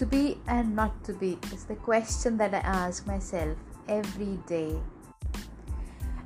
[0.00, 3.54] To be and not to be is the question that I ask myself
[3.86, 4.72] every day.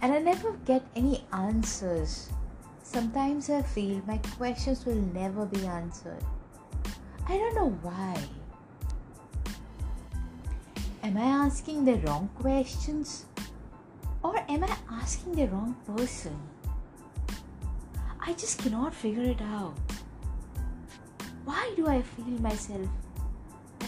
[0.00, 2.30] And I never get any answers.
[2.82, 6.24] Sometimes I feel my questions will never be answered.
[7.28, 8.16] I don't know why.
[11.02, 13.26] Am I asking the wrong questions?
[14.24, 16.40] Or am I asking the wrong person?
[18.18, 19.76] I just cannot figure it out.
[21.44, 22.88] Why do I feel myself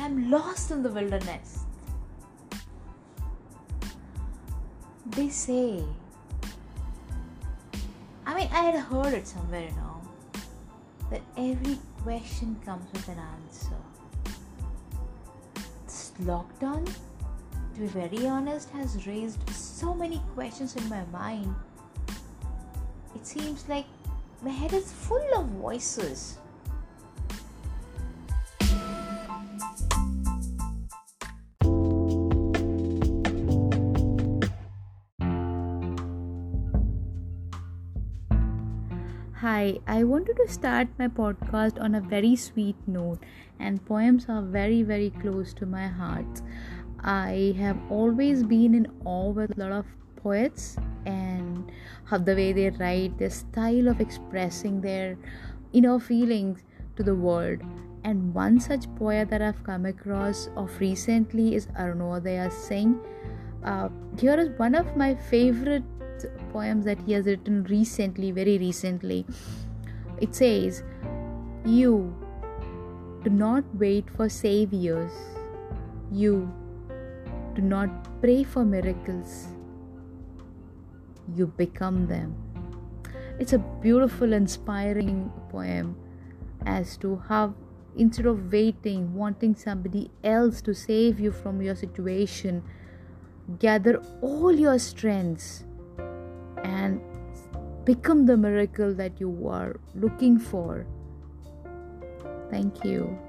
[0.00, 1.64] I'm lost in the wilderness?
[5.06, 5.82] They say,
[8.24, 10.00] I mean, I had heard it somewhere, you know,
[11.10, 13.76] that every question comes with an answer.
[15.84, 16.86] This lockdown,
[17.74, 21.54] to be very honest, has raised so many questions in my mind.
[23.14, 23.86] It seems like
[24.42, 26.38] my head is full of voices.
[39.40, 43.20] Hi, I wanted to start my podcast on a very sweet note,
[43.60, 46.42] and poems are very, very close to my heart.
[46.98, 51.70] I have always been in awe with a lot of poets and
[52.02, 55.16] how the way they write, their style of expressing their
[55.72, 56.64] inner feelings
[56.96, 57.60] to the world.
[58.02, 62.98] And one such poet that I've come across of recently is Arunodaya Singh.
[63.62, 63.88] Uh,
[64.18, 65.84] here is one of my favorite
[66.52, 69.26] poems that he has written recently, very recently.
[70.20, 70.82] It says,
[71.64, 72.14] You
[73.24, 75.12] do not wait for saviors,
[76.10, 76.52] you
[77.54, 79.48] do not pray for miracles
[81.34, 82.34] you become them.
[83.38, 85.96] It's a beautiful, inspiring poem
[86.66, 87.54] as to how
[87.96, 92.62] instead of waiting, wanting somebody else to save you from your situation,
[93.58, 95.64] gather all your strengths
[96.68, 97.00] and
[97.84, 100.86] become the miracle that you are looking for.
[102.50, 103.27] Thank you.